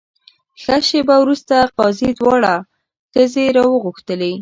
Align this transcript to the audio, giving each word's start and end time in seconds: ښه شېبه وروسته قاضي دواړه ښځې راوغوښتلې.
ښه 0.61 0.75
شېبه 0.87 1.15
وروسته 1.19 1.55
قاضي 1.77 2.09
دواړه 2.19 2.53
ښځې 3.13 3.45
راوغوښتلې. 3.57 4.33